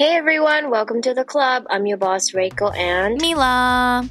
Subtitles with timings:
[0.00, 1.64] Hey everyone, welcome to the club.
[1.70, 4.08] I'm your boss Reiko and ミラー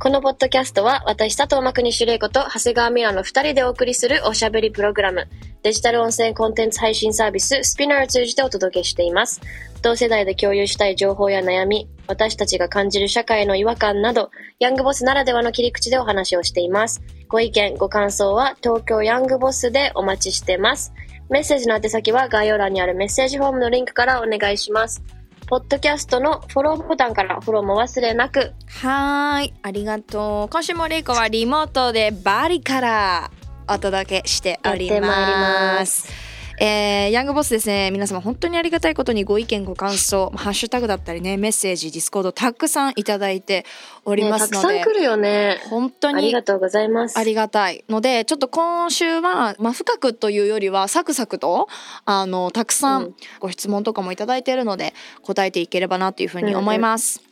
[0.00, 5.28] このポッドキャストは私佐藤真国主玲子と長谷川ミラの二人でお送りするおしゃべりプログラム
[5.62, 9.40] デジタル音声コンテンツ配信サービススピナーを通じてお届けしています。
[9.80, 17.00] 同世代で共有したい情報や悩み私たちが感じる社会の違和感などヤングボスならではの切り口でお話をしています。
[17.28, 20.92] ご意見ご感想は東京ヤングボスでお待ちしてます。
[21.30, 25.02] メッセージの宛先は概要欄にあるメッセージフォームのリンクからお願いします
[25.48, 28.52] ポッドキャストのフォローボタンからフォローも忘れなく。
[28.82, 30.48] はーいありがとう。
[30.52, 33.30] 今週もレイコはリモートでバリから
[33.66, 36.27] お届けしております
[36.60, 43.64] えーヤングボスですね皆様本当にありがたいことにご意見ご感想ハッシュタグだったりねメッセージディスコードたくさんいただいて
[44.04, 45.60] おりね、ますので、たくさん来るよね。
[45.70, 47.18] 本当ありにがとうございます。
[47.18, 51.68] ありがたいのでちょっと今週は、まあ、深くというよりはサクサクと
[52.04, 57.22] あのたくさうんんご質問とかもいただいているので答えていければなというふうに思います。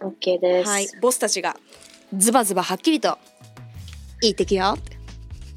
[0.00, 0.70] OK です。
[0.70, 1.56] はい、ボスたちが
[2.16, 3.18] ズバズバはっきりと
[4.22, 4.76] 言ってきよ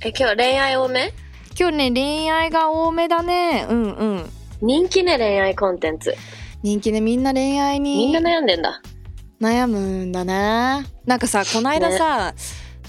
[0.03, 1.13] え、今日恋愛多め？
[1.59, 3.65] 今日ね恋愛が多めだね。
[3.69, 4.29] うんうん。
[4.61, 6.15] 人気ね、恋愛コンテンツ。
[6.61, 8.81] 人気ねみんな恋愛みんなに悩んでんだ。
[9.41, 10.85] 悩むんだね。
[11.05, 12.33] なんかさこの間さ、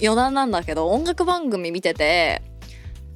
[0.02, 2.42] 余談なんだけど音楽番組見てて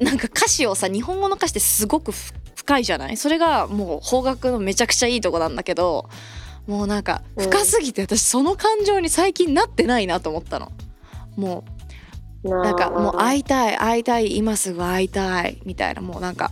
[0.01, 3.17] なんか歌詞をさ日本語の歌詞ってすごくふ深いじゃない？
[3.17, 6.09] それがもう邦楽のめちゃくちゃいいとこなんだけど
[6.67, 7.45] もうなんかうん。
[7.45, 10.73] 深すぎて私その感情に最近なってないなと思ったの。
[11.37, 11.82] もう
[12.45, 16.51] ななんかもうあ会いたい会いたい今すぐ会いたいみたいなもうなんか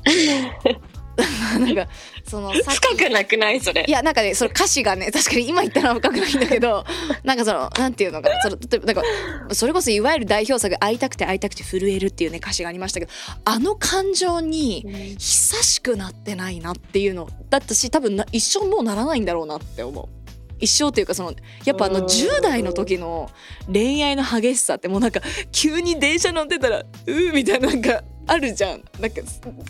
[1.59, 1.87] なんか
[2.27, 3.85] その深くなくないそれ？
[3.87, 3.91] い。
[3.91, 6.85] やなんかねその歌詞がね確かに今言ったのは深くないんだけど
[7.25, 13.13] なんかそのなんていうのかなその例えばなんかそれこそいわゆる代表作「会いたくて会いたくて震える」っていうね歌詞がありましたけど
[13.45, 20.20] あの感情に久しくなってないなっていうのだったし多分な一生もうならないんだろうなって思う。
[20.61, 21.33] 一生っていうかその
[21.65, 23.31] やっぱあのうん10代の時の
[23.73, 25.21] 恋愛の激しさってもうなんか
[25.53, 29.23] 急に電車乗ってたら「うー」みたいななんかあるじゃんなんか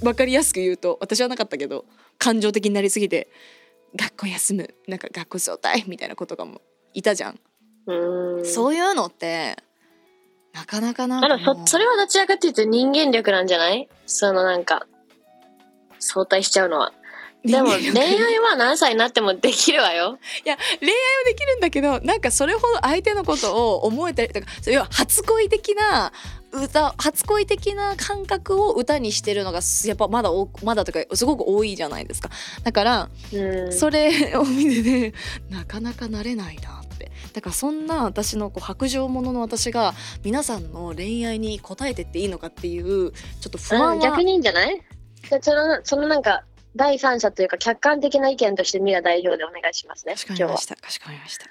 [0.02, 1.84] 分かりやすく言うと私はなかったけど
[2.18, 3.28] 感情的になりすぎて
[3.96, 6.60] 学校休むなんか学校早退みたいな子とかも
[6.92, 7.40] いたじゃん、
[7.86, 8.44] うん。
[8.44, 9.56] そういうのって
[10.52, 13.88] なかなかなかそ、それはどちらかというと人間力なんじゃない？
[14.06, 14.88] そのなんか、
[16.00, 16.92] 相対しちゃうのは。
[17.44, 20.18] でも恋愛は何歳になってもできるわよ。
[20.44, 26.12] いや恋愛はできるんだけどなんかそれほど相手のことを思えたりとかそう要は初恋的な
[26.52, 32.28] 歌初恋的な感覚を歌にしてるのがすやっぱまだおまだとかすごく多いじゃないですか
[32.62, 33.72] だからうん。
[33.72, 35.14] それを見てて
[35.48, 44.82] なかなかなれないなってだからそんな私のこう白状者の私が皆さんの恋愛に応えてっていいのかっていうちょっと不安はうん逆にいいんじゃない？
[45.30, 46.44] でその、そのなんか、
[46.76, 50.14] 第三者というか客観的な意見としてミラ代表でお願いしますね。
[50.26, 50.50] 今日は。
[50.50, 50.56] か
[50.90, 51.46] しこまりました。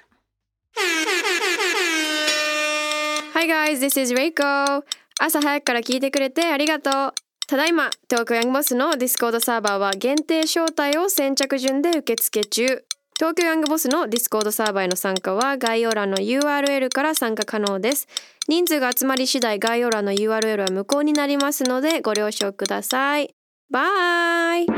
[3.34, 4.82] Hi guys, this is Reiko.
[5.18, 7.12] 朝早くから聞いてくれてありがとう。
[7.46, 12.84] ただいま東京 Young Boss の Discord サーバーは限定招待を先着順で受付中。
[13.16, 18.08] 東京 Young Boss の Discord サーバーへの参加は概要欄の URL から参加可能です。
[18.50, 23.34] 人数が集まり次第概要欄の URL は無効になりますのでご了承ください
[23.70, 24.72] bye じ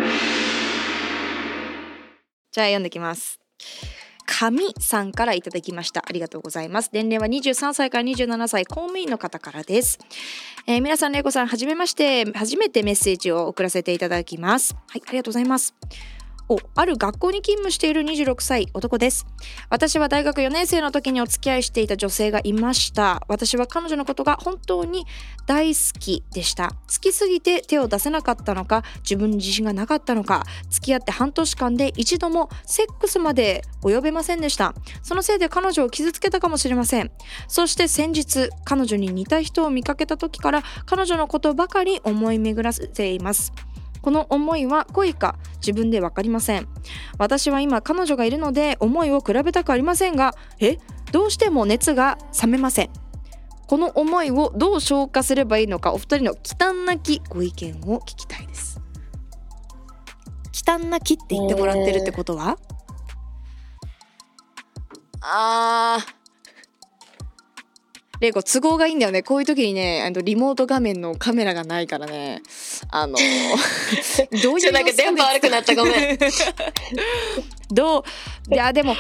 [2.60, 3.41] ゃあ読んできます。
[4.26, 6.04] 神さんからいただきました。
[6.06, 6.91] ありがとうございます。
[6.92, 9.98] 年齢は23歳から27歳、公務員の方からです。
[10.66, 12.31] えー皆さん、れいこさん、はじめまして。
[12.32, 14.76] 初めてメッセージを送らせていただきます。
[14.88, 15.75] はい、ありがとうございます。
[16.74, 19.26] ある学校に勤務している26歳男です。
[19.70, 23.22] 私は大学4年生の時にお付き合いしていた女性がいました。
[23.28, 25.06] 私は彼女のことが本当に
[25.46, 26.70] 大好きでした。
[26.70, 34.75] 好きすぎて手を出せなかったのか自分に自信がなかったのか付き合って半年間で一度もセックスまで及べませんでした。
[35.02, 37.10] そのせいで彼女を傷つけたかもしれません。
[37.49, 43.52] そして先日彼女に似た人を見かけた時から彼女のことばかり思い巡らせています。
[44.02, 46.69] この思いは恋か自分で分かりません。
[47.19, 50.78] 私は今彼女がいるので思いを比べたくありませんがえ
[51.12, 52.90] どうしても熱が冷めません。
[53.66, 58.81] この思いをどう消化すればいいのかお二人の忌憚なきご意見を聞きたいです。
[60.52, 62.58] 忌憚なきって言ってもらってるってことは、
[65.22, 66.21] あー。
[68.22, 69.24] レイコ都合がいいんだよね。
[69.24, 72.40] こういう時にねあのリモート画面のカメラがないからね。
[72.88, 73.16] あの
[74.44, 75.74] どういうなんか電波悪くなった。
[75.74, 76.19] ごめん。
[77.74, 78.04] ど
[78.48, 78.54] う？
[78.54, 78.94] いやでも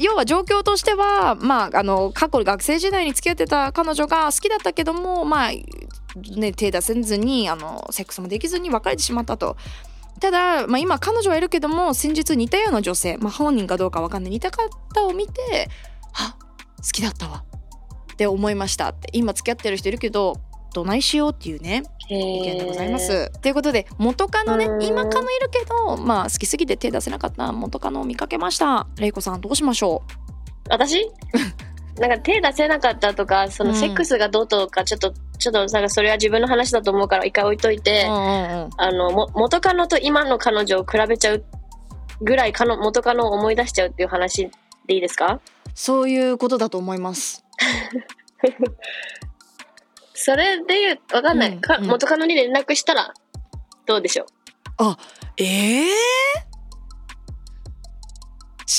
[0.00, 5.52] 要は状況としてはまああの過去学生時代に付き合ってた彼女が好きだったけどもまあ
[6.36, 9.56] ね手出せずにあのセックスもできずに別れてしまったと。
[10.18, 15.68] ただ、まあ、今彼女はいるけども先日似たような女性、まあ、本人かどうかわかんない似た方を見て
[16.14, 16.36] あ
[16.78, 17.44] 好きだったわ
[18.14, 20.36] って思いましたって今付き合ってる人いるけど
[20.72, 23.30] どないしようっていうね意見でございます。
[23.40, 24.82] ということで元カノねうん。
[24.82, 28.86] 今カノいるけどまあ好きすぎて手出せなかった元カノを見かけました。
[28.98, 30.02] レイコさんどうしましょ
[30.68, 31.10] 私？
[31.98, 33.76] なんか手出せなかったとかそのうん。
[33.76, 38.70] セックスがどうとかちょっとちょっとなんかそれは自分の話だと思うから一回置いというて、うんうんうん。
[38.76, 41.44] あのも元カノと今の彼女を比べちゃう
[42.20, 44.50] ぐらいかの元カノを思い出しちゃうっていう話
[44.86, 45.40] でいいですか？
[45.76, 47.43] そういうことだと思います。
[50.14, 51.90] それで言うわかんない、かうんうん。
[51.90, 53.12] 元カノに連絡したら
[53.86, 54.26] どうでしょ
[54.80, 54.96] う？
[55.36, 55.86] ええ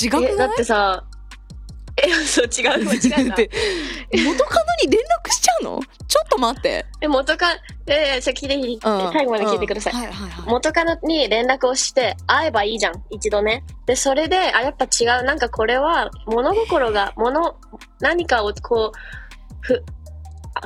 [0.04, 0.24] 違くない？
[0.32, 1.15] えだってさえ
[2.24, 2.84] そう違う。
[2.84, 3.24] 間 違えた。
[3.24, 3.50] だって
[4.12, 5.80] 元カノに連絡しちゃうの？
[6.08, 6.86] ちょっと待って。
[7.00, 9.12] え元カノえじゃあ聞いて聞いてうん。
[9.12, 10.00] 最後まで聞いてください、うん。
[10.00, 10.50] はいはいはい。
[10.50, 13.02] 元カノに連絡をして会えばいいじゃん。
[13.10, 13.64] 一度ね。
[13.86, 15.24] でそれであやっぱ違う。
[15.24, 17.56] なんかこれは物心が物
[18.00, 19.84] 何かをこうふ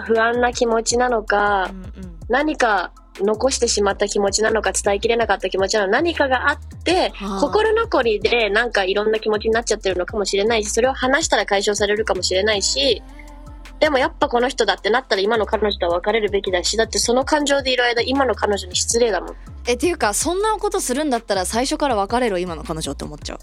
[0.06, 1.92] 不安な気持ちなのかうんうん。
[2.28, 2.92] 何か
[3.22, 7.40] 残してしまった気持ちなのか伝えきれなかった気持ちなのか何かがあって、はあ。
[7.40, 13.02] 心残りでなんかいろんな気持ちになっちゃってるのかもしれないしそれを話したら解消されるかもしれないし
[13.80, 19.36] でもやっぱこの人だってなったら今の彼女とは別れるべきだしだってその感情でいる間今の彼女に失礼だもん。
[19.66, 23.38] えっていうかそんなことするんだったら最初から別れろ今の彼女って思っちゃう。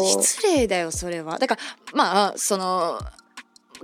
[0.00, 1.38] 失礼だよそれは。
[1.38, 1.60] だから
[1.94, 3.00] まあその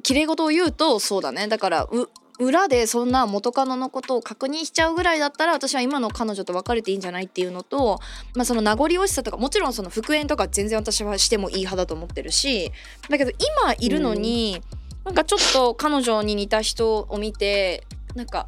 [0.03, 1.49] 綺麗事を言うとそうだね。
[1.49, 7.99] だからう裏でそんな元カノのことを確認しちゃうぐらいだったら私は今の彼女と別れていいんじゃないっていうのと、
[8.35, 12.70] まあ、その名残惜しさとかもちろんその復縁とか全然私はしてもいい派だと思ってるし
[13.08, 13.32] だけど
[13.62, 14.62] 今いるのに、
[15.05, 18.46] なんかちょっと彼女に似た人を見てなんか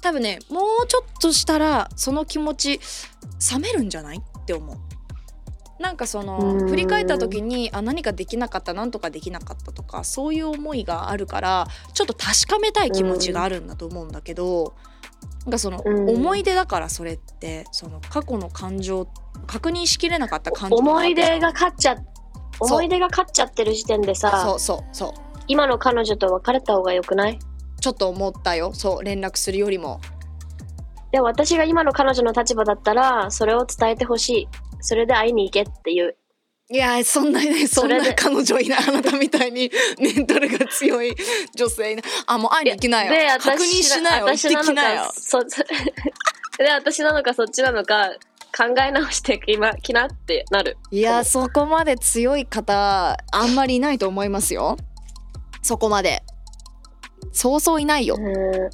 [0.00, 2.80] 多分ねもうちょっとしたらその気持ち
[3.52, 4.87] 冷めるんじゃないって思う。
[5.78, 6.68] なんかそのうん。
[6.68, 14.74] 振り返った時にあ何かできなかったなんとかできなかったとかそういう思いがあるからちょっと確かめたい気持ちがあるんだと思うんだけど、
[15.44, 16.10] なんかそのうん。
[16.10, 19.08] 思い出だからそれってその過去の感情
[19.46, 21.96] 確認しきれなかった感情思い出がが勝っちゃ
[22.60, 25.12] 思い出が勝っちゃってる時点でそさうそうそう。
[25.46, 27.38] 今の彼女と別れた方がよくない？
[27.80, 28.72] ちょっと思ったよ。
[28.74, 30.00] そう連絡するよりも。
[31.12, 34.48] でも私が今の彼女の立場だったらそれを伝えてほしい
[34.80, 36.16] それで会いに行けっていう。
[36.70, 41.16] いやそんなねそんな彼女いないあなたみたいに メンタルが強い
[41.54, 43.10] 女性いないあもう会いに行きなよ。
[43.10, 44.26] で確認しなよ。
[44.26, 45.02] 行って私なのきなよ。
[45.04, 45.64] かそ そ
[46.58, 48.10] で私なのかそっちなのか
[48.54, 50.76] 考え直してきまきなってなる。
[50.90, 54.76] いやそこまで強い方あんまりいないと思いますよ。
[55.62, 56.22] そこまで
[57.32, 58.70] そうそういないよ、うん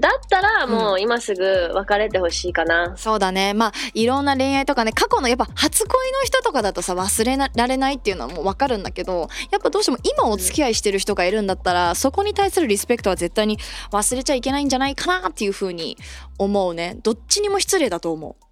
[0.00, 3.54] だったらもう今すぐ別れてほしいかな、そうだね。
[3.54, 13.58] まあいろんな恋愛とかね過去のやっぱ初恋の人とかだとさ忘れられないっていうのはもう分かるんだけどやっぱどうしても今お付き合いしてる人がいるんだったらそこに対するリスペクトは絶対に
[13.92, 15.96] 忘れちゃいけないんじゃないかなっていうふうに
[16.38, 16.96] 思うね。
[17.02, 18.44] どっちにも失礼だと思う。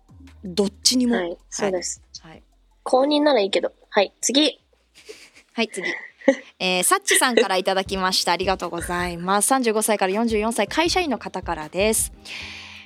[0.45, 1.17] どっちにも。
[1.17, 2.43] はいそうです、はい。
[2.85, 3.73] 公認ならいいけど。
[3.91, 4.61] はい次。
[5.55, 5.89] はい、次。
[6.59, 8.33] えー、サッチさんからいただきました。
[8.33, 9.53] ありがとうございます。
[9.53, 12.13] 35歳から44歳、会社員の方からです。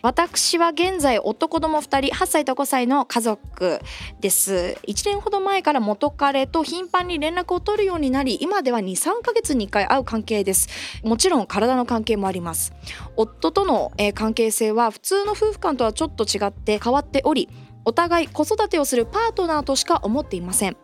[0.02, 3.80] 私は現在夫子供2人8歳と5歳の家族
[4.20, 10.68] です1年ほど前から元彼と頻繁に連絡を取るようになり今では23ヶ月に1回会う関係です
[11.02, 12.72] もちろん体の関係もあります
[13.16, 17.48] 夫との、えー関係性は普通の夫婦間とはちょっと違って変わっており
[17.84, 20.76] お互い子育てをするパートナーとしか思っていません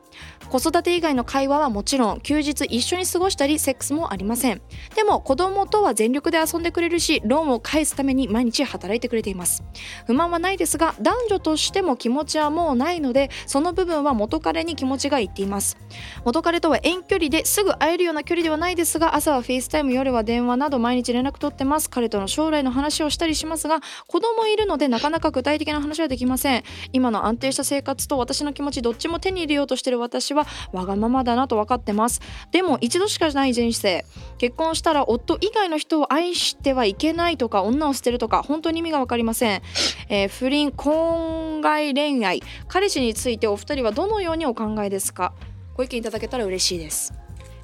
[0.49, 4.61] 子育て以外の会話はもちろん休日一緒に過ごしたりセックスもありません。
[4.95, 9.63] でも子供とは全力で遊んでくれるしローンを返すために毎日働いてくれています。
[10.07, 15.77] 不満はないですが男女としても気持ちはもうないのでその部分は元彼に気持ちがいっています。
[16.25, 21.91] 元彼とは遠距離ですぐ会えるような距離ではないですが朝は FaceTime 夜は電話など毎日連絡取ってます。
[21.91, 26.63] 彼との将来の話をしたりしますが子供いるのでなかなか具体的な話はできません。
[26.93, 32.21] 今の安定した生活と私の気持ちどっちも手に入れようとしてる私はわがままだなと分かってます。
[32.51, 34.05] でも一度しかない人生。
[34.39, 39.63] 結婚したら夫以外の人を愛してはいけないとか女を捨てるとか本当に意味が分かりません、
[40.09, 42.43] えー不倫婚外恋愛。
[42.69, 45.33] 彼氏についてお二人はどのようにお考えですか？
[45.75, 47.13] ご意見いただけたら嬉しいです。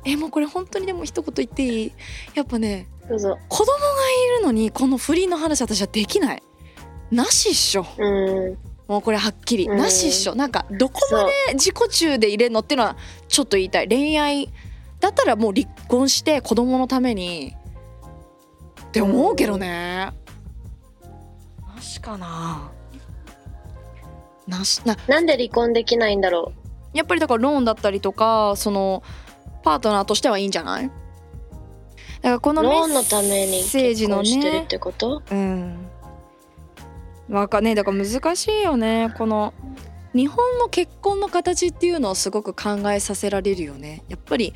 [0.05, 1.93] えもうこれ本当にでも一言言っていい？
[2.35, 3.37] やっぱねどうぞ。
[3.49, 3.79] 子供が
[4.37, 6.43] いるのにこの不倫の話私はできない。
[7.11, 7.87] なしっしょ。
[7.99, 8.59] うん。
[8.89, 9.79] もうこれはっきり、うん。
[9.79, 10.35] なしっしょ。
[10.35, 12.97] なんかどこまで自己中で入れるのっていうのは
[13.29, 13.89] ちょっと言いたい。
[13.89, 14.49] 恋愛
[14.99, 17.55] だったらもう離婚して子供のために。
[18.87, 20.11] って思うけどね、
[21.77, 22.71] なしかな。
[24.47, 26.55] なしななんで離婚できないんだろ
[26.95, 29.03] やっぱりだからローンだったりとかその
[29.63, 30.85] パートナーとしてはいいんじゃない？
[30.87, 32.55] だからこう。
[32.55, 35.23] のメローンのためにッセージ結の婚してるっねてこと？
[35.31, 35.87] うん
[37.29, 39.13] わかねだから難しいよね。
[39.17, 39.53] この
[40.15, 44.03] 日本の結婚の形っていうのをすごく考えさせられるよね。
[44.09, 44.55] やっぱり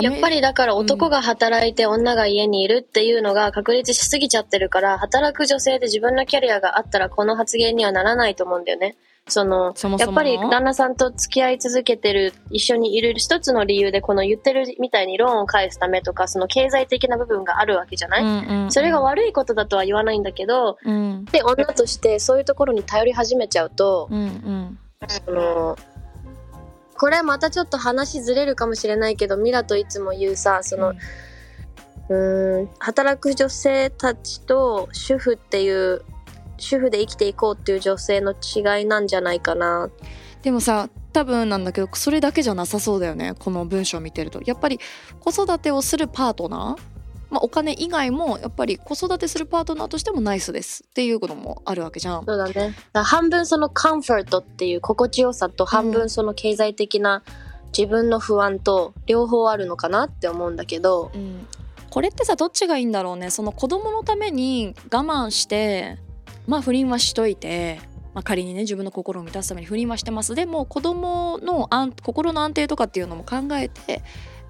[0.00, 8.96] やっぱりだから男が働いて女が家にいるっていうのが確立しすぎちゃってるから、働く女性で自分のキャリアがあったらこの発言にはならないと思うんだよね。
[9.28, 18.72] その、やっぱり旦那さんと付き合い続けてる、一緒にいる一つの理由でこの言ってるみたいにローンを返すためとか、その経済的な部分があるわけじゃない、うんうんうん。
[18.72, 21.24] それが悪いことだとは言わないんだけど、うん。
[21.26, 24.78] で、女としてそういうところに頼り始めちゃうと、うんうん。
[25.08, 25.76] その
[26.98, 30.94] これまたちょっと話ずれるかもしれないけどミラといつも言うさその、
[32.08, 36.02] うーん働く女性たちと主婦っていう
[36.58, 39.90] 主婦で生きていこうっていう女性の違いなんじゃないかな。
[40.42, 44.40] でもさ多分なんだけどそれだけじゃなさそうだよねこの文章を見てると。
[44.44, 44.78] やっぱり
[45.20, 46.82] 子育てをするパートナー、
[47.30, 50.84] まあ、お金以外もやっぱり子育てするパートナーとしてもナイスです。
[50.88, 52.24] っていうこともあるわけじゃん。
[52.24, 52.74] そうだね。
[52.92, 57.22] だ半分そのカンフォートっていう心地よさと半分その経済的な
[57.76, 61.46] 自分の不安と両方あるのかなって思うんだけどうん、
[61.90, 63.30] これってさどっちがいいんだろうね。
[63.30, 65.98] その子供のために我慢して
[66.46, 67.80] まあ不倫はしといて、
[68.14, 70.34] まあ、仮にね自分の心を満たすために不倫はしてます。
[70.34, 74.02] でも子供の安心の安定とかっていうのも考えて、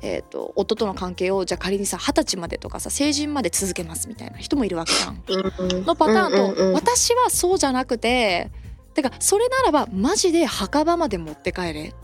[0.03, 5.23] えー、と夫との関係をじゃあ仮にさ二十歳までとかさ成人まで続けますみたいな人もいるわけじゃん。
[5.27, 5.85] うん。
[5.85, 6.73] のパターンと、うんうんうん。
[6.75, 8.51] 私はそうじゃなくて
[8.95, 11.95] てかそれならばマジで墓場まで持って帰れ。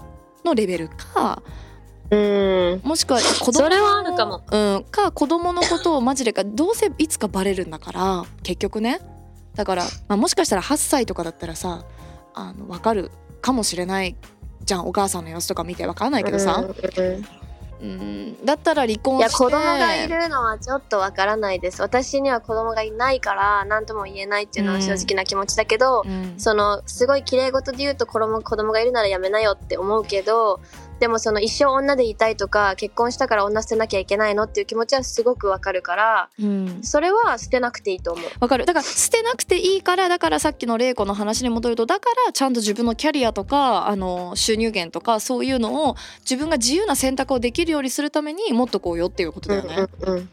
[0.45, 1.43] のレベルか
[2.11, 2.81] うん。
[2.85, 4.43] もしくは子供それはあるかも。
[4.51, 9.01] うん、か子供のことをマジでかどうせいつかバレるんだから結局ね
[9.55, 11.85] だから、まあ、もしかしたら8歳とかだったらさ
[12.35, 14.17] あの分かるかもしれない
[14.65, 14.87] じゃん。
[14.87, 16.65] お母さんの様子とか見て分かんないけどさ、
[17.83, 19.29] うんだったら離婚して。
[19.29, 21.83] いや子供がいるのはちょっとわからないです。
[21.83, 26.35] 私には子供がいないから何とも言えないっていうのは正直な気持ちだけど、うん。
[26.39, 30.61] そのすごい綺麗事で言うと子供子供がいるならやめなよって思うけど
[31.03, 36.79] でもその一生女でいたいとか結婚したから女捨てなきゃいけないのっていう気持ちはすごくわかるからうん。
[36.85, 38.25] それは捨てなくていいと思う。
[38.39, 38.67] わかる。
[38.67, 49.89] だから捨てなくていいからだからさっきの玲子の話に戻るとだからちゃんと自分のキャリアとかあの収入源とかそういうのを自分が自由な選択をできるようにするために持っとこうよっていうことだよね。
[50.03, 50.29] うんうんうん。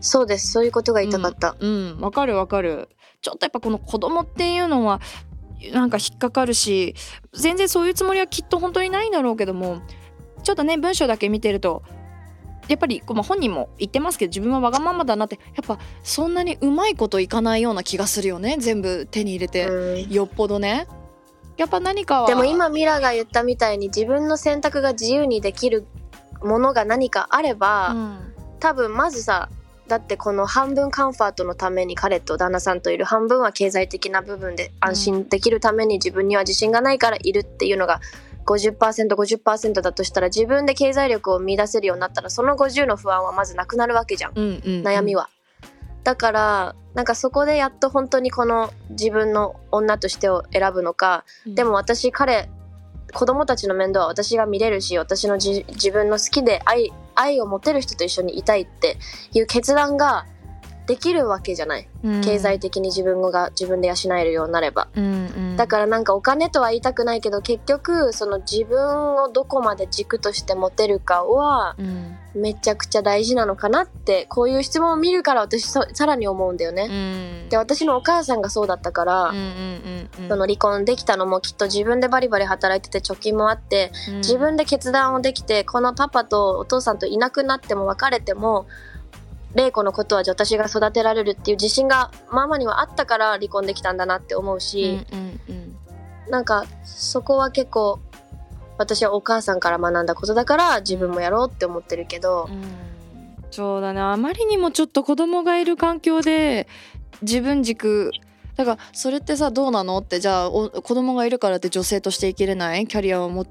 [0.00, 0.52] そうです。
[0.52, 1.56] そういうことが言いたかった。
[1.58, 1.98] うん。
[1.98, 2.88] わかるわかる。
[3.20, 5.00] ちょっとやっぱこの子供っていうのは
[5.72, 6.94] なんか引っかかるし
[7.32, 9.82] 全然そういうつもりはきっと本当にないんだろうけども
[10.42, 11.82] ちょっとね文章だけ見てると
[12.68, 20.12] やっぱり本人も言ってますけど自分はわがままだなってやっぱそんなにうまいこといかないような気がするよね全部手に入れて、うん。
[20.12, 20.86] よっぽどね。
[21.56, 25.86] やっぱ何かはでも今ミラが言ったみたいに自分の選択が自由にできる
[26.42, 28.34] ものが何かあれば、うん。
[28.60, 29.48] 多分まずさ
[29.88, 38.00] だってこの半分カンファートのために彼と旦那さんといる半分は経済的な部分で安心できるために自分には自信がないからいるっていうのが
[38.46, 44.32] 50%50% だとしたら自分で経済力を見出せるようになったらその50の不安はまずなくなるわけじゃん。
[44.34, 44.82] うんうんうん。
[44.82, 45.28] 悩みは。
[46.04, 51.54] だからなんかそこでやっと本当にこの自分の女としてを選ぶのかうん。
[51.54, 52.48] でも私彼
[53.12, 58.96] 子供たちの面倒は私が見れるし私の自分の好きで愛愛を持てる人と一緒にいたいって
[59.32, 60.26] いう決断が
[60.88, 61.86] できるわけじゃない。
[62.02, 62.20] うん。
[62.22, 64.88] 経済的に自分が自分で養えるようになれば。
[64.96, 65.06] うんう
[65.54, 65.56] ん。
[65.58, 72.16] だからなんかお金とは言いたくないけど結局その自分をどこまで軸として持てるかはうん。
[72.34, 76.86] めちゃくちゃ大事なのかなってこういう質問を見るから私そさらに思うんだようね。
[77.46, 77.48] ん。
[77.50, 79.32] で私のお母さんがそうだったから、
[80.28, 84.16] その離婚できたのもきっと自分でバリバリ働いてて貯金もあってうん。
[84.18, 88.66] 自分で決断をできてこのパパとお父さんといなくなっても別れても
[89.54, 95.78] 玲子のことは私が育てられるっていう自信がママにはあったから離婚できたんだなって思うし、うんうんうん
[96.28, 98.00] なんかそこは結構
[98.76, 102.62] 私はお母さんから学んだことだから自分もやろうって思ってるけど、うん。
[103.50, 104.02] そうだね。
[104.02, 106.68] あまりにもちょっと子供がいる環境で
[107.22, 108.12] 自分軸
[108.56, 112.86] だからそれってさどうなのってじゃあお子供がいるからって女性として生きれない？
[112.86, 113.46] キャリアを持っ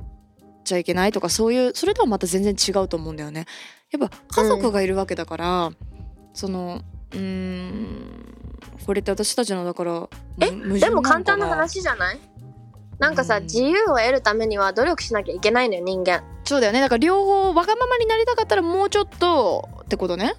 [0.63, 1.12] ちゃいけない？
[1.12, 3.48] とかそういうそれとはまた全然違うと思うんだよね。
[3.91, 5.72] やっぱ家族がいるわけだから、
[6.34, 8.36] そのうーん
[8.86, 10.10] これって私たちのだから
[10.41, 12.20] えでも簡単な話じゃない？
[13.00, 13.44] なんかさ、うん。
[13.44, 16.24] 自由を得るためには努力しなきゃいけないのよ人間。
[16.44, 16.82] そうだよね。
[16.82, 20.36] だから両方わがままになりたかったらもうちょっとってことね？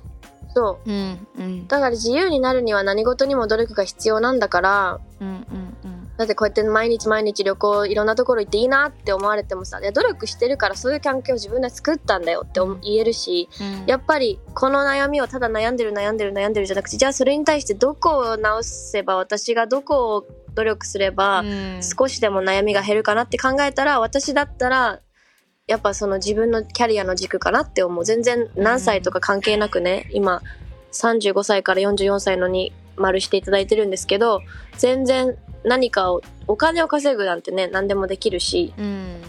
[0.55, 0.91] そう。
[0.91, 1.69] うんうん。
[1.69, 5.78] だから自由になるには何事にも努力が必要なんだからうんうんうん
[6.19, 13.87] だってこうやって毎日毎日旅行いろんなところ行っていいなって思われてもさいや努力してるからそういう環境を自分で作ったんだよって言えるしうん。
[13.87, 21.81] やっぱりこの悩みをただ悩んでる悩んでる悩んでるじゃなくてじゃあそれに対してどこを直せば私がどこを努力すればうん。
[21.85, 25.01] 少しでも悩みが減るかなって考えたら私だったら
[25.69, 28.05] やっぱその自分のキャリアの軸かなって思う。
[28.05, 30.43] 全然何歳とか関係なくね今
[30.91, 34.43] 35歳から44歳のに丸していただいてるんですけど
[34.77, 39.23] 全然何かをお金を稼ぐなんてね何でもできるしうん。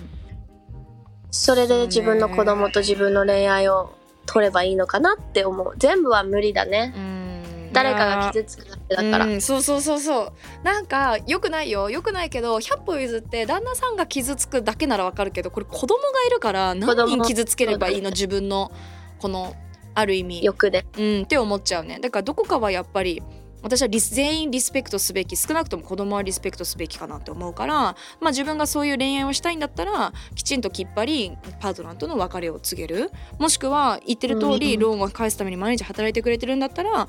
[1.31, 3.95] それで自分の子供と自分の恋愛を
[4.25, 5.73] 取ればいいのかなって思う。
[5.77, 6.91] 全部は無理だね。
[6.95, 7.71] うん。
[7.71, 9.25] 誰かが傷つくだけだから。
[9.27, 10.33] うん、そうそうそうそう。
[10.63, 11.91] なんかよくないよ。
[11.91, 18.09] よくないけど100歩譲って旦那さんが傷つくだけならわかるけどこれ子供がいるから何人供傷つければいいの？
[18.09, 18.71] 自分の
[19.19, 19.55] この
[19.93, 20.43] ある意味。
[20.43, 20.87] 欲で。
[20.97, 21.21] うん。
[21.23, 21.99] って思っちゃうね。
[21.99, 23.21] だからどこかはやっぱり
[23.61, 27.95] 私はリス全員リスペクトすべき少なくとも子供はリスペクトすべきかなって思うから、ま
[28.27, 33.11] あ、自分がそういう恋愛をしたいんだったらきちんときっぱりパートナーとの別れを告げる。
[33.37, 34.79] もしくは言ってる通りうん。
[34.79, 37.07] ローンを返すために毎日働いてくれてるんだったら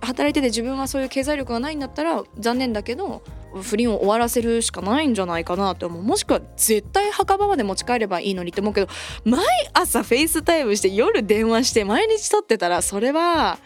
[0.00, 3.22] 働いてて自分はそういう経済力がないんだったら残念だけど
[3.62, 6.02] 不倫を終わらせるしかないんじゃないかなと思う。
[6.02, 8.88] もしくは絶対墓場まで持ち帰ればいいのにって思うけど
[9.24, 13.58] 毎朝 FaceTime して夜電話して毎日取ってたらそれは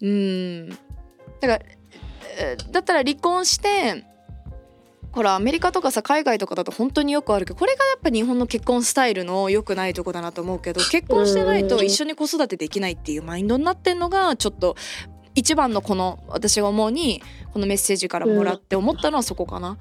[0.00, 0.78] うん
[1.40, 1.62] だから
[2.38, 4.04] えーだったら離婚して
[5.12, 14.76] ほらアメリカとかさ海外とかだと本当によくあるけどこれがやっぱ日本の結婚スタイルの良くないとこだなと思うけど結婚してないと一緒に子育てできないっていうマインドになってんのがちょっと
[15.34, 17.22] 一番のこの私が思うに
[17.52, 19.78] このメッセージからもらって思ったのはそこかな。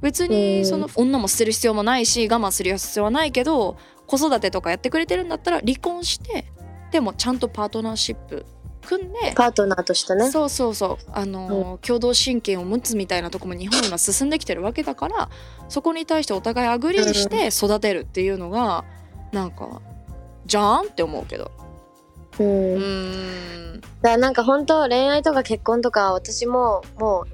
[0.00, 0.30] 別うん。
[0.30, 6.52] にその女も捨てる必要もないし我慢する必要はないけど子育てとかやってくれてるんだったら離婚して
[6.92, 8.46] でもちゃんとパートナーシップ
[8.88, 10.30] 組んでパートナーとしてね。
[10.30, 11.10] そうそうそう。
[11.12, 15.28] あのー共同親権を持つみたいなとこも日本今進んできてるわけだから
[15.68, 18.84] そこに対してお互い agree して育てるっていうのが
[19.32, 19.82] なんか
[20.46, 21.50] じゃーんって思うけど。
[22.38, 22.46] うん。
[22.46, 23.80] うーん。
[23.80, 27.26] だからなんか本当恋愛とか結婚とか私もも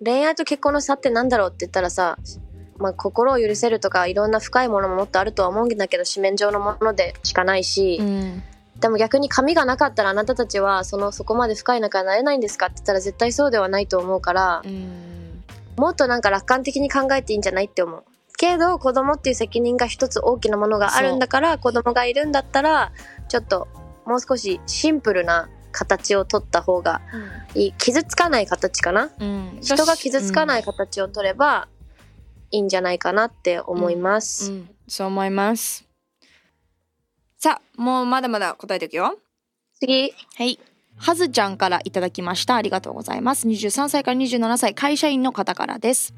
[0.00, 2.18] う恋愛と結婚の差ってなんだろうって言ったらさ、
[2.78, 8.42] まあ、心を許せるとかいろんな深いものももっとあるとは思うんだけど紙面上のものでしかないし、うん
[8.80, 15.42] でも逆に紙がなかったらあなたたちはそのそこまで深い仲になれないんですかって言ったら絶対そうではないと思うからうん
[15.76, 18.04] もっとなんか楽観的に考えていいんじゃないって思う。
[18.36, 22.92] けど子供っていう責任が一つ大きなものがあるんだから子供がいるんだったら
[23.28, 23.68] ちょっと
[24.04, 27.00] もう少しシンプルな形を取った方が
[27.54, 27.72] いい。
[27.74, 29.10] 傷つかない形かな？
[29.18, 29.58] うん。
[29.60, 31.68] 人が傷つかない形を取れば
[32.50, 35.84] いいんじゃないかなって思います、うん、そう思います
[37.44, 39.18] さあもうまだまだ答えていくよ
[39.78, 40.58] 次はい。
[40.96, 42.54] はずちゃんからいただきました。
[42.56, 43.46] ありがとうございます。
[43.46, 46.14] 23歳から27歳、会社員の方からです。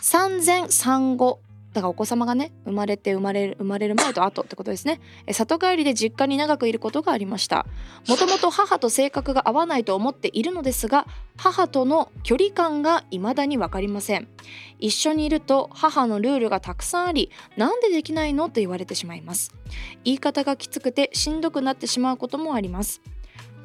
[0.00, 1.40] 産前産後。
[1.72, 5.00] だからお子様がね生まれて生まれる生まれる前と後ってことですね。
[5.26, 7.66] え里帰りで実家に長くいることがありました。
[8.08, 11.06] もともと母と性格が合わないと思っているのですが
[11.36, 14.28] 母との距離感が未だに分かりません。
[14.80, 19.54] 一緒にいると母のルールがたくさんありなんでできないのと言われてしまいます。
[20.04, 23.00] 言い方がきつくてしんどくなってしまうこともあります。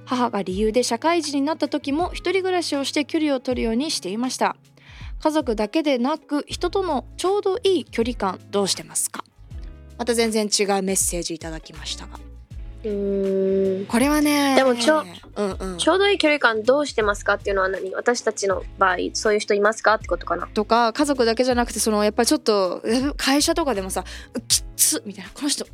[0.06, 4.56] 母が理由で社会人になった時も一人暮らしをして距離を取るようにしていました。
[5.20, 9.24] 家族だけでなく人とのちょうどいい距離感どうしてますか？
[9.98, 12.20] また全然違うメッセージいただきましたが。
[12.84, 13.86] うーん。
[13.88, 15.04] これはねでもちょ
[15.36, 15.78] うんうん。
[15.78, 17.96] ちょうどいい距離感どうしてますかっていうのは何？
[17.96, 20.48] 私たちの場合そういう人いますかってことかな？
[20.48, 24.04] とか家族だけじゃなくてそのやっぱりちょっとえ会社とかでもさ
[24.36, 25.72] うきっつみたいなこの人うん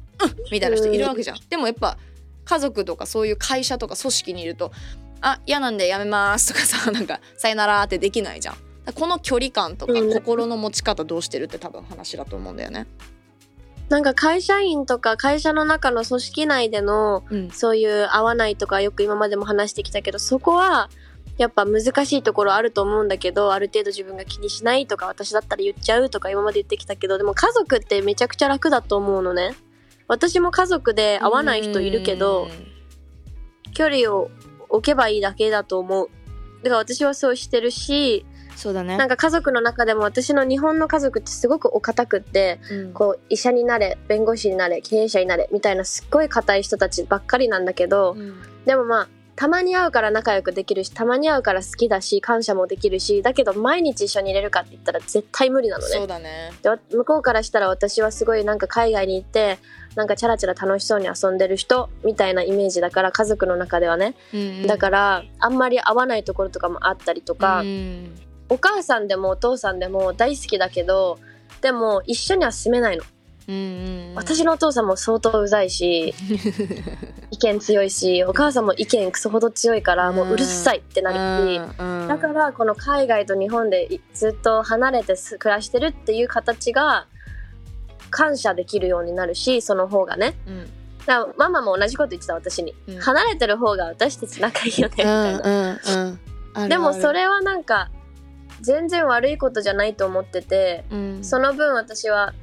[0.52, 1.38] みたいな人いるわけじゃん。
[1.50, 1.98] でもやっぱ
[2.46, 4.72] 家族とかそういう会社とか組織にいると
[5.20, 8.56] あ嫌なんでやめますとかさなんかさよならってできないじゃん
[8.94, 10.14] この距離感とかうん。
[10.14, 12.88] 心の持ち方どうしてるって多分話だと思うんだよね。
[13.90, 17.52] なんか会社員とか会社の中の組織内でのうん。
[17.52, 20.90] そういう合わないとかよく今までも話してきたけどそこは
[21.38, 29.56] やっぱ難しいところあると思うんだけどある程度自分が気にしないとか私だったら言っちゃうとか今まで言ってきたけどでも家族ってめちゃくちゃ楽だと思うのね。
[30.08, 32.50] 私も家族で合わない人いるけど
[33.74, 34.30] 距離を
[34.70, 36.10] 置けばいいだけだと思う。
[36.64, 38.98] だから私はそうしてるしそうだね。
[38.98, 42.94] なんか家族の中でも私の日本の家族ってすごくお堅くってうん。
[42.94, 48.36] こう医者になれ弁護士になれ経営者になれみたいなすっごい硬い人たちばっかりなんだけどうん。
[48.66, 55.90] でもまあたまに会うから仲良くできるしたまに会うから好きだし感謝もできるしだけど毎日一緒にいれるかって言ったら絶対無理なのね。
[55.90, 56.52] そうだね。
[56.62, 59.58] で向こうからしたら私はすごいなんか海外に行って
[59.96, 64.16] なんかチャラチャラ楽しそうに遊んでる人みたいなイメージだから家族の中ではね、
[64.68, 68.16] だからあんまり合わないところとかもあったりとか、うん
[68.52, 71.20] お母さんでもお父さんでも大好きだけど
[71.62, 73.04] でも一緒には住めないの、
[73.48, 73.58] うんう
[74.12, 76.14] ん私のお父さんも相当うざいし
[77.32, 87.08] 意見強いしお母さんも意見クソほど強いからもううるさいってなるし、うんだからこの海外と日本でいずっと離れてす暮らしてるっていう形が
[88.10, 90.36] 感謝できるようになるしその方がね。
[90.46, 90.70] うん。
[91.06, 93.00] だママも同じこと言ってた私に、うん。
[93.00, 97.90] 離れてる方が私たち仲いいよねみたいな、でもそれはなんか
[98.62, 101.24] 全然悪いことじゃないと思ってて、うん。
[101.24, 102.34] その分私は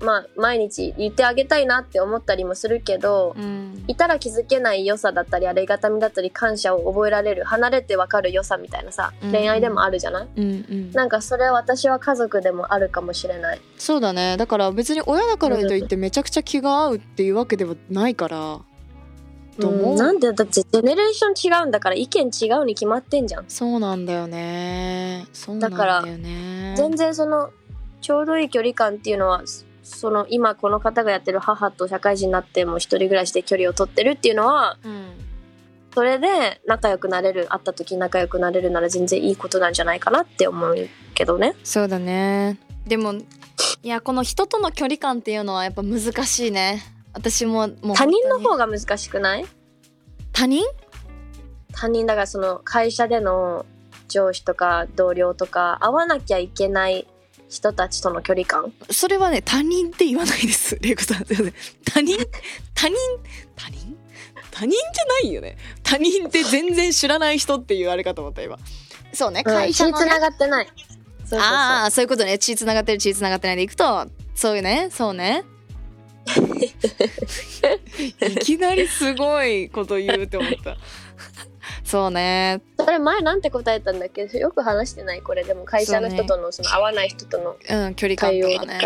[0.00, 3.84] まあ毎日言ってあげたいなって思ったりもするけど、うん。
[3.86, 9.32] いたら気づけない良さだったりありがたみだったり感謝を覚えられる離れてわかる良さみたいなさうん。
[9.32, 10.90] 恋愛でもあるじゃない、うんうん。
[10.92, 13.60] なんかそれは私は家族でもあるかもしれない。
[13.78, 14.36] そうだね。
[14.36, 18.60] だから別に親だからといってめちゃくちゃ気が合うっていうわけではないから
[19.60, 19.90] と思う。
[19.92, 23.44] うんなんでだってジェネレーション違うんだから意見違うに決まってんじゃん。
[23.48, 25.26] そうなんだよね。
[25.32, 26.74] そうなんだよね。
[26.76, 27.50] 全然その
[28.00, 29.42] ちょうどいい距離感っていうのは
[29.82, 35.10] その今この方がやってる母と社会人になっても一人暮らしで距離を取ってるっていうのはうん。
[35.94, 41.54] それで仲良くなれる会った時仲良くなれるなら全然いいことなんじゃないかなって思うけどね。
[41.64, 42.58] そうだね。
[42.86, 43.24] でもい
[43.88, 46.82] やこの人との距離感っていうのはやっぱ難しいね
[47.14, 49.46] 私ももう他人の方が難しくない？
[50.32, 50.62] 他人？
[51.72, 52.06] 他人？
[52.06, 53.66] だからその会社での
[54.08, 57.06] 上司とか同僚とか会わなきゃいけない
[57.48, 58.72] 人たちとの距離感？
[58.90, 60.78] それはね他人って言わないです。
[60.80, 62.18] 玲子さんすいません他人？
[62.74, 62.96] 他人？
[63.56, 63.96] 他人？
[64.50, 65.56] 他人じゃないよね。
[65.82, 68.58] 他人って全然知らない人っていうあれかと思った今。
[69.12, 69.96] そうね会社の、ね。
[69.98, 70.68] 血つながってない。
[71.34, 72.38] ああそういうことね。
[72.38, 74.06] 血つながってる血つながってないでいくと。
[74.34, 75.44] そういうねそうね
[78.30, 80.76] いきなりすごいこと言うって思った。
[81.84, 82.60] そうね。
[82.78, 84.22] それ前なんて答えたんだっけ？
[84.38, 85.44] よく話してないこれ。
[85.44, 88.80] でも会社の人とのその会わない人とのうん距離感とかね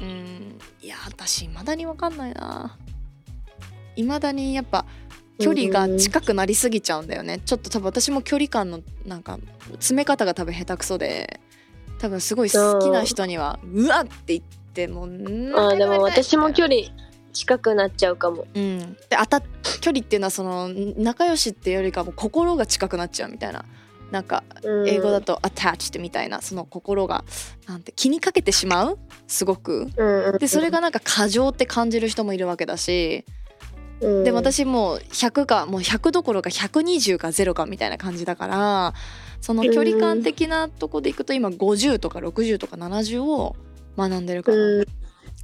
[0.00, 0.58] うん。
[0.82, 2.76] いや私未だに分かんないな。
[3.96, 4.84] 未だにやっぱ
[5.38, 7.38] 距離が近くなりすぎちゃうんだよね。
[7.38, 9.38] ちょっと多分私も距離感のなんか
[9.74, 11.40] 詰め方が多分下手くそで
[11.98, 16.76] 多分すごい好きな人にはうわって言ってもうあーでも私も距離
[17.32, 18.46] 近くなっちゃうかも。
[18.54, 18.78] うん、
[19.08, 19.42] で当たっ
[19.80, 23.64] 距離っていうのはその仲良しっていうよりかも心が近くなっちゃうみたいな。
[24.10, 24.88] なんかうん。
[24.88, 27.24] 英語だと attached みたいなその心が
[27.68, 28.98] なんて気にかけてしまう？
[29.28, 29.88] すごく。
[30.40, 33.24] でそれがなんか過剰って感じる人もいるわけだし。
[34.00, 34.24] うん。
[34.24, 38.94] でも私もう100かもう100どころか120か0かみたいな感じだから
[39.40, 43.54] その距離感的なとこでいくと今50とか60とか70を
[43.96, 44.86] 学んでるから、うん。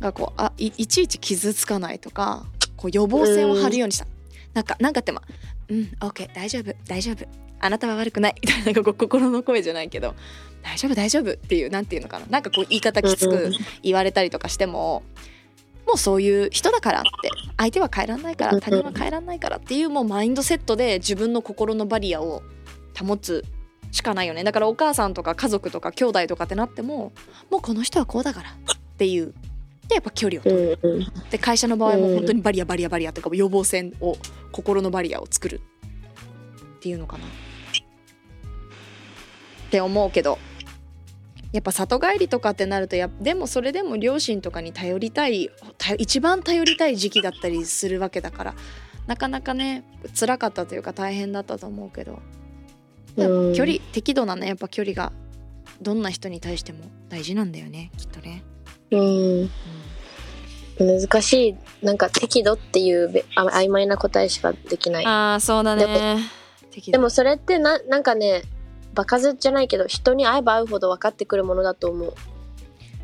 [0.01, 2.45] がこうあいいちいち傷つかないとか
[2.77, 4.07] こう予防線を張るようにした、
[4.55, 5.23] なんかなんかってま
[5.69, 7.27] うん OK 大丈夫大丈夫。
[7.59, 8.35] あなたは悪くない。
[8.43, 10.15] みたいな心の声じゃないけど
[10.63, 12.27] 大丈夫大丈夫っていうなんていうのかな。
[12.29, 13.51] なんかこう言い方きつく
[13.83, 15.03] 言われたりとかしても
[15.87, 22.43] もうそういう人だからって相手は変えらんないから他人は変えらんないからっていうもうマインドセットで自分の心のバリアを
[22.99, 23.45] 保つ
[23.97, 24.45] しかないよね。
[24.45, 27.13] だからお母さんとか家族とか兄弟とかってなっても
[27.51, 28.55] もうこの人はこうだからっ
[28.99, 29.35] ていう。
[29.89, 30.79] でやっぱ距離を取る。
[30.83, 31.07] うんうん。
[31.31, 34.17] で会社の場合も本当にバリアバリアバリアとか予防線を
[34.53, 35.61] 心のバリアを作る
[36.77, 37.29] っていうのかなっ
[39.71, 40.39] て思うけど
[41.53, 48.55] やっぱ里帰りとかってなるとやでもそれでも両親とかに頼りたい頼一番頼りたい時期だったりするわけだから
[49.07, 49.85] なかなかね
[50.19, 52.21] 辛かったというか大変だったと思うけど
[53.17, 55.13] 距離適度なねやっぱ距離が
[55.81, 58.43] どんな人に対しても大事なんだよねきっとね。
[58.91, 59.51] うん。
[60.79, 65.07] 難しいなんか適度っていうべあ曖昧な答えしかできない。
[65.07, 66.19] ああそうだね。
[66.71, 68.43] 適でもそれってななんかね
[68.95, 72.15] 場数じゃないけど人に会えば会うほど分かってくるものだと思う。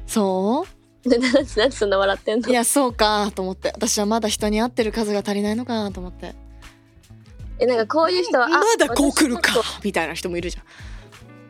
[0.07, 0.66] そ
[1.05, 1.09] う？
[1.09, 2.48] なんでそんな笑ってんの？
[2.48, 3.72] いやそうかと思って。
[3.75, 6.35] 私はまだ人に会ってる数が足りないのかと思って
[7.62, 9.62] えなんかこういう人はあまだこう来るか。
[9.85, 10.64] みたいな人もいるじゃん。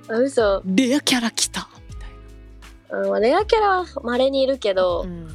[0.07, 0.63] とあ嘘。
[0.67, 1.71] レアキャラ来た。
[1.89, 1.95] み
[2.91, 5.29] たいうんレアキャラは稀にいるけど、な、うん。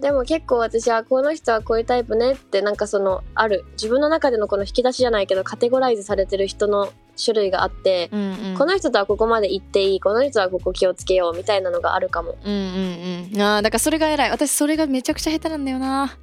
[0.00, 3.64] でも結構私はこの人はこういうタイプねってなんかそのある。
[3.72, 6.92] 自分の中でのこの引き出しじゃないけどカテゴライズされてる人の
[7.22, 8.56] 種類があって、うんうん。
[8.56, 10.00] この人とはここまで行っていい。
[10.00, 12.36] この人はここ気をつけようみたいなのがあるかも。
[12.44, 13.42] うんうんうん。
[13.42, 14.30] あーだからそれが偉い。
[14.30, 16.16] 私それがめちゃくちゃ下手なんだよな。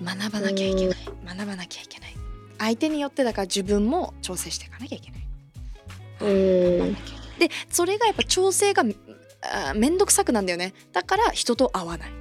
[0.00, 0.96] 学ばなきゃいけない。
[1.26, 2.17] 学ばなきゃいけない
[2.58, 5.20] 相手によってだから自分も調整していかなきゃいけない。
[6.20, 6.94] うん。
[7.38, 8.82] でそれがやっぱ調整が
[9.40, 10.74] あーめんどくさくなんだよね。
[10.92, 12.12] だから人と会わないっ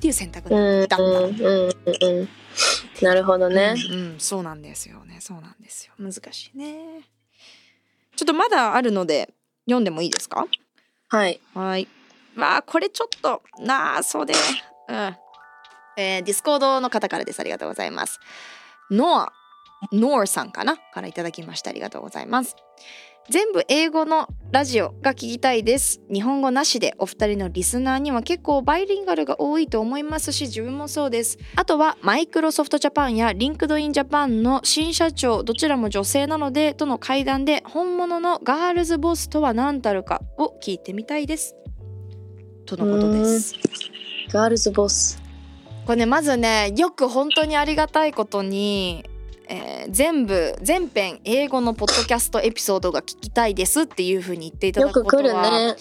[0.00, 1.72] ていう選択うんだった、うんうん
[2.20, 2.28] うん。
[3.02, 4.14] なるほどね、うんうん。
[4.18, 5.18] そうなんですよね。
[5.20, 5.94] そうなんですよ。
[5.98, 7.02] 難しいね。
[8.16, 9.32] ちょっとまだあるので
[9.66, 10.46] 読んでもいいですか？
[11.08, 11.40] はい。
[11.54, 11.88] はい。
[12.36, 14.34] わあこれちょっとなあそうで。
[14.88, 15.16] うん。
[15.96, 17.40] えー Discord の方からです。
[17.40, 18.20] ありがとうございます。
[18.90, 19.32] ノア
[19.92, 22.56] ノーさんかなからいただきましたありがとうございます。
[23.28, 26.00] 全部英語のラジオが聞きたいです。
[26.12, 31.38] 日本語なしでお二人のリスナーには結構バイリンガルが多いと思いますし自分もそうです。
[31.54, 41.54] あとは Microsoft Japan や LinkedIn Japan の新社長どちらも女性なのでとの会談で本物の girls boss とは何たるかを聞いてみたいです。
[42.66, 43.54] とのことです。
[44.32, 45.22] ガールズボス。
[45.86, 49.04] これねまずねよく本当にありがたいことに、
[49.50, 55.76] えー全部全編英語のポッドキャストエピソードが聞きたいですっていう風に言っていただよくことはく来るね。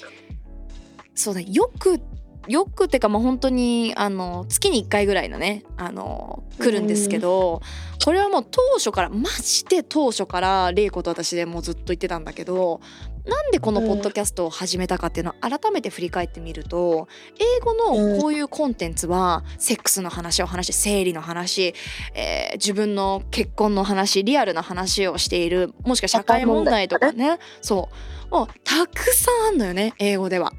[1.13, 1.45] そうね。
[1.47, 1.99] よく
[2.47, 7.61] よくってかまあ本当にあの月に1回ぐらいのねあの来るんですけど、
[8.03, 12.81] これはもう当初からマジで当初から玲子と私でもうずっと言ってたんだけど
[13.29, 17.07] なんでこのポッドキャストを始めたかっていうのを改めて振り返ってみると
[17.39, 21.73] 英語のこういうコンテンツはセックスの話を話し生理の話、
[22.15, 27.37] えー自分の結婚の話リアルな話をしているもしくは社会問題とかね。
[27.61, 27.89] そ
[28.31, 28.35] う。
[28.35, 30.51] もうたくさんあんのよね英語では。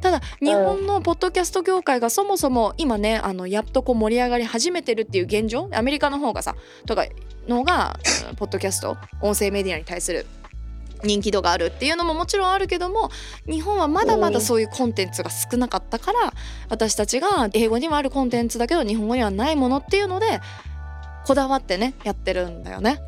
[0.00, 6.54] ただ日本のポッドキャスト業界がそもそも今ねあのやっとこう盛り上がり始めてるっていう現状アメリカの方がさ
[6.86, 7.06] とか
[7.48, 7.98] のが
[8.30, 10.26] うんポッドキャスト音声メディアに対する
[11.04, 13.10] 人気度があるっていうのももちろんあるけども
[13.46, 16.32] 日本はまだまだそういうコンテンツが少なかったから
[16.68, 20.40] 私たちが英語にはあるコンテンツだけど日本語にはないものっていうので
[21.26, 23.00] こだわってねやってるんだよね。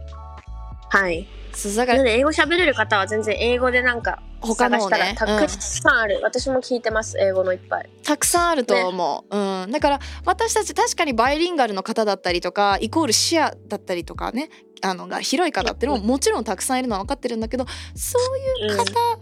[0.90, 7.90] はいそうだから英語喋れる方は全然英語でなんか他の探したらね、たくさんある、私も聞いてます英語のいっぱい。
[8.05, 17.66] たくさんあると思う、うん、だから私たち確かにバイリンガルの方だったりとかイコール視野だったりとかねあのが広い方っていうのももちろんたくさんいるのは分かってるんだけど
[17.97, 18.16] そ
[18.62, 19.18] ういう方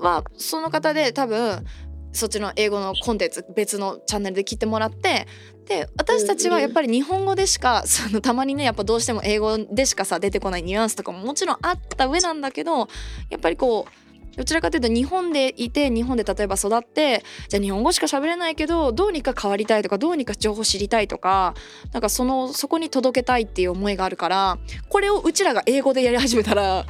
[0.00, 1.66] はその方で多分
[2.12, 5.26] そっちの英語のコンテンツ別のチャンネルで聞いてもらって
[5.66, 12.88] で私たちはやっぱり日本語でしかそのたまにねやっぱどうしても英語でしかさ出てこないニュアンスとかももちろんあった上なんだけど
[13.30, 21.54] やっぱりこうどちらかというと日本でいて日本で例えば育ってじゃあ日本語しか喋れないけどどうにか変わりたいとかどうにか情報知りたいとか
[21.92, 26.86] なんかそのそこに届けたいっていう思いがあるからこれをうちらが英語でやり始めたら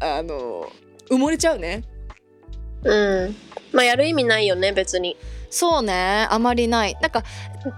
[0.00, 0.70] あの
[1.10, 1.84] 埋もれちゃうね。
[2.84, 3.36] うん
[3.72, 5.16] まあやる意味ないよね別に。
[5.50, 6.26] そうね。
[6.30, 6.96] あまりない。
[7.02, 7.24] なんか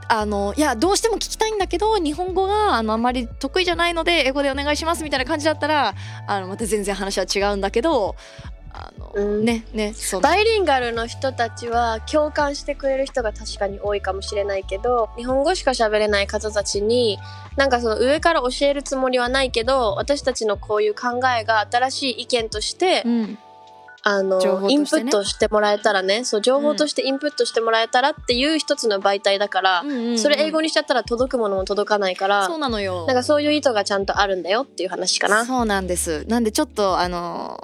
[0.08, 5.94] あのいやどうしても聞きたいんだけど日本語があのあまり得意じゃないので英語でお願いしますみたいな感じだったら
[6.26, 8.14] あのまた全然話は違うんだけど
[8.72, 9.44] あの、うん。
[9.44, 17.18] ねねそのバイリンガルの人たちは共感してくれる人が確かに多いかもしれないけど日本語しか喋れない方たちに
[17.56, 23.38] なんかその上から教えるつもりはないけど私たちのこういう考えが新しい意見として、うん
[24.06, 24.72] あのね。
[24.72, 30.18] インプットしてもらえたらねそう情報としてインプットしてもらえたらっていう一つの媒体だから、うんうんうん。
[30.18, 33.06] それ英語にしちゃったら届くものも届かないからそうなのよ。
[33.06, 35.46] なんかそういう意図がちゃんとあるんだよっていう話かな。
[35.46, 36.24] そうなんです。
[36.28, 37.58] なんでちょっとあの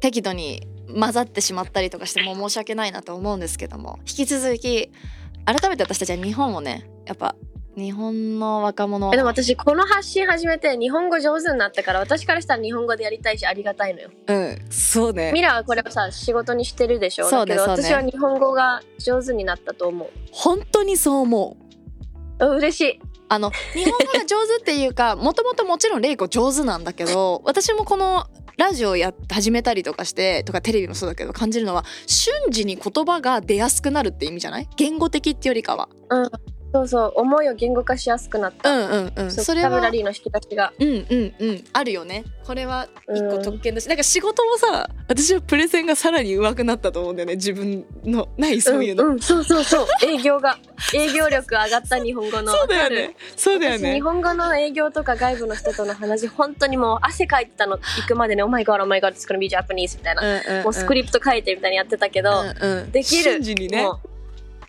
[0.00, 3.98] 適度に混ざってしまったりとかしても申し訳ないなと思うんですけども。
[4.00, 4.90] 引き続き
[5.46, 7.34] 改めて私たちは日本をねやっぱ
[7.78, 14.10] 日本の若者えでも私この発信始めて日本語上手になったから私からしたら日本語でやりたいしありがたいのよ。
[14.26, 20.10] うんそうねミラはこれをさ仕事にしてるでしょそうねだけど私は日本語が上手になったと思う。
[20.32, 21.56] 本当にそう思
[22.40, 23.00] ううん嬉しい。
[23.30, 34.68] あの日本語が上手っていうか もともともちろん玲子上手なんだけど私もこのラジオやって始めたりとかしてとかテレビもそうだけど感じるのは瞬時に言葉が出やすくなるって意味じゃない？
[34.76, 36.30] 言語的ってよりかはうん。
[36.72, 38.76] そうそう思いを言語化しやすくなっうた。
[38.76, 39.30] んうんうん。
[39.30, 40.72] それはラリーの引き出しが。
[40.78, 41.64] うんうんうん。
[41.72, 42.24] あるよね。
[42.46, 47.36] これは一個うん特権だし、なんか仕事もさ私はプレゼンがさらに上手くなったと思うんだよね。
[47.36, 49.86] 自分のないそういうの、んん、そうそうそう。
[50.02, 50.58] 営業が。
[50.94, 52.52] 営業力上がった日本語の。
[52.52, 53.16] そうだよね。
[53.36, 53.92] そうだよね。
[53.92, 57.78] 私日本語の営業とか外部の人との話本当にもう汗かいてたの。
[57.78, 60.64] 行くまでね「お前 god お前 god it's gonna be Japanese」みたいな、うんうんうん。
[60.64, 62.90] もうスクリプト書いてみたいにやってたけど、うんうん。
[62.92, 63.22] できる。
[63.32, 63.82] 瞬時にね。
[63.82, 64.17] もう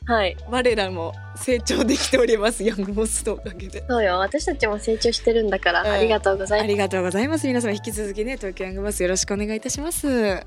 [0.10, 0.36] はい。
[0.50, 4.18] 我らも成長できておりますヤングボスのおかげでそうよ。
[4.18, 6.64] 私たちも成長してるんだから、うんありがとうございます。
[6.64, 10.44] ありがとうございます皆様引き続きね東京 Young Boss よろしくお願いいたします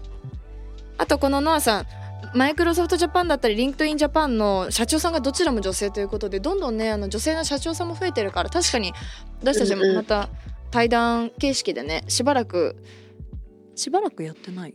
[0.98, 1.86] あとこのノアさん
[2.34, 8.92] Microsoft Japan だったり LinkedIn Japan の社長さんがどちらも女性ということでどんどんねあの女性の社長さんも増えてるから確かに
[9.40, 10.28] 私たちもまた
[10.70, 12.76] 対談形式でねしばらく
[13.76, 14.74] しばらくやってない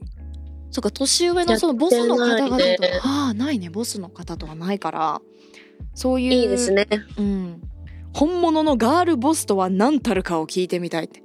[0.71, 3.69] そうか年上のそのボスの方々とねああないね。
[3.69, 5.21] ボスの方とはないから
[5.93, 6.87] そういういいですね。
[7.17, 7.61] うん、
[8.13, 11.23] 本物のガールボスとは何たるかを聞いてみたいって。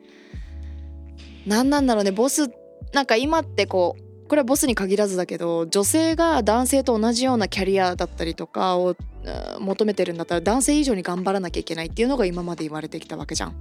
[1.46, 2.12] 何なんだろうね。
[2.12, 2.50] ボス
[2.92, 13.54] なんか今ってこうこれはボスに限らずだけど女性が男性と同じようなキャリアだったりとかをうん求めてるんだったら男性以上に頑張らなきゃいけないっていうのが今まで言われてきたわけじゃん。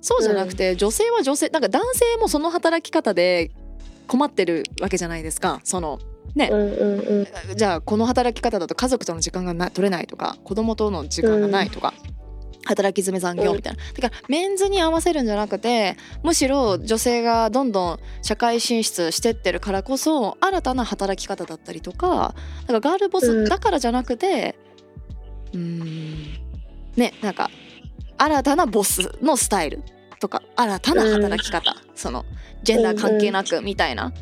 [0.00, 3.50] そうじゃなくて、女性は女性なんか男性もその働き方で
[4.06, 5.60] 困ってるわけじゃないですか。
[5.64, 5.98] その
[6.34, 7.56] ね、うんうんうん。
[7.56, 11.94] じゃあこの働き方だと家族との時間がな取れないとか子供との時間がないとか、
[12.66, 22.34] 働き詰め残業みたいな、だからメンズに合わせるんじゃなくてむしろ女性がどんどん社会進出してってるからこそ新たな働き方だったりとか
[22.66, 24.56] なんかガールボスだからじゃなくて
[25.52, 26.24] うーん
[26.96, 27.50] ねなんか
[28.16, 29.82] 新たなボスのスタイル
[30.18, 32.24] とか新たな働き方、その
[32.62, 34.12] ジェンダー関係なくみたいな、っ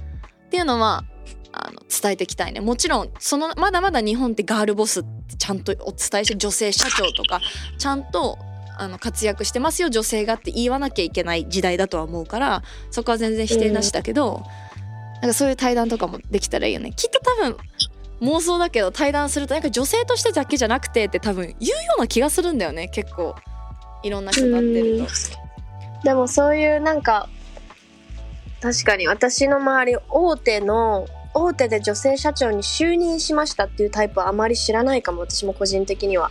[0.50, 1.04] ていうのは
[1.52, 2.60] あの伝えていきたいね。
[2.60, 7.40] もちろんそのまだまだ日本ってガールボスってちゃんとお伝えして女性社長とか
[7.78, 8.38] ちゃんと
[8.78, 14.42] あの活躍してますよ女性がって言わなきゃいけない時代だとは思うからそこは全然否定なしだけど、
[15.20, 16.92] なんかそういう対談とかもできたらいいよね。
[16.92, 17.56] きっと多分
[18.22, 22.88] 妄想だけど対談するとなんか女性としてだけじゃなくてって多分言うような気がするんだよね。
[22.88, 23.34] 結構
[24.02, 25.06] いろんな人と会ってると。
[26.04, 27.28] でもそういうなんか
[28.62, 36.30] 確かに私の周り大手の大手で女性社長に就任しましたっていうタイプはあまり知らないかも私も個人的には。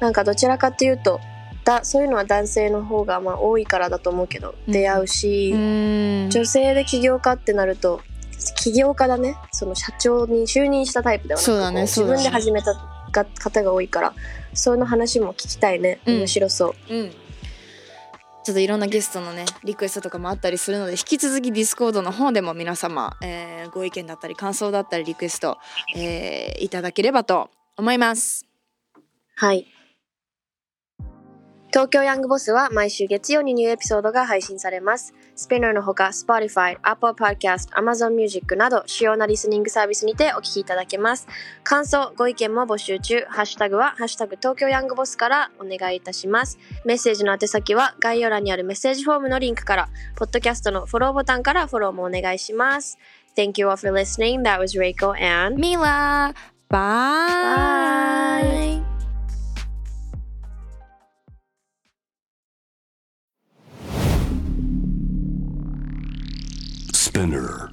[0.00, 1.20] なんかどちらかっていうと
[1.64, 4.72] だそういうのは男性の方がまあ多いからだと思うけどうん。
[4.72, 6.30] 出会うし、うん。
[6.30, 8.00] 女性で起業家ってなると
[8.56, 9.36] 起業家だね。
[9.52, 11.82] その社長に就任したタイプではなくそうだねね。
[11.82, 12.74] 自分で始めた
[13.12, 14.12] が方が多いから
[14.54, 16.00] その話も聞きたいね。
[16.04, 16.16] うん。
[16.18, 17.12] 面白そう、うん
[18.44, 25.56] ちょっといろんなゲストのねリクエストとかもあったりするので引き続きディスコードの方でも皆様、えーご意見だったり感想だったりリクエスト、
[25.96, 28.46] えーいただければと思います。
[29.34, 29.66] はい。
[31.74, 35.12] 東京ヤングボスは毎週月曜にニューエピソードが配信されます。
[35.34, 41.26] スピナーのほか Spotify、Apple Podcast、Amazon Music など主要なリスニングサービスにてお聞きいただけます。
[41.64, 43.24] 感想、ご意見も募集中。
[43.28, 46.60] ハッシュタグはハッシュタグ東京ヤングボスからお願いいたします。
[46.84, 52.98] メッセージの宛先は概要欄にあるメッセージフォームのリンクから、ポッドキャストのフォローボタンからフォローもお願いします。
[53.36, 54.42] Thank you all for listening.
[54.42, 56.32] That was Reiko and ミラ
[56.68, 58.38] バ
[67.14, 67.70] Spinner.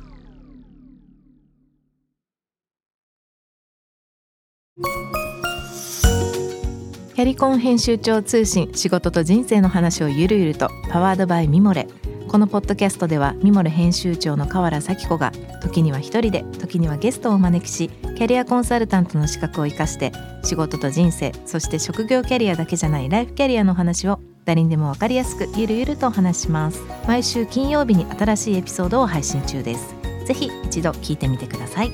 [7.16, 11.88] キャリコン編集長通信仕事と人生の話をゆるゆるとパワードバイミモレ
[12.28, 20.12] このポッドキャストではミモレ編集長の河原咲子が時には一人で時にはゲストをお招きしキャリアコンサルタントの資格を生かして
[20.44, 24.20] 仕事と人生そして職業キャリアだけじゃないライフキャリアの話を
[24.52, 26.82] 誰にでもわかりやすくゆるゆるとお話します。
[27.08, 29.96] 毎週金曜日に新しいエピソードを配信中です。
[30.26, 31.92] ぜひ一度聞いてみてください。